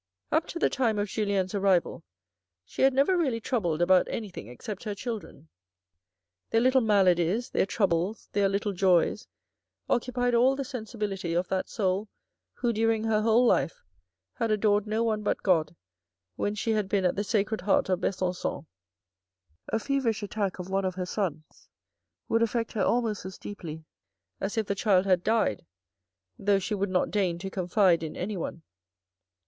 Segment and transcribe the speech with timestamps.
[0.31, 2.03] Up to the time of Julien's arrival
[2.65, 5.47] she had never really troubled about anything except her children.
[6.49, 9.27] Their little maladies, their troubles, their little joys,
[9.87, 12.07] occupied all the sensibility of that soul,
[12.53, 13.83] who, during her whole life,
[14.33, 15.75] had adored no one but God,
[16.35, 18.65] when she had been at the Sacred Heart of Besancon.
[19.69, 21.69] A feverish attack of one of her sons
[22.27, 23.85] would affect her almost as deeply
[24.39, 25.63] as if the child had died,
[26.39, 28.63] though she would not deign to confide in anyone.